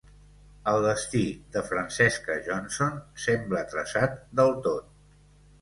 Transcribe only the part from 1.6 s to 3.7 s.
Francesca Johnson sembla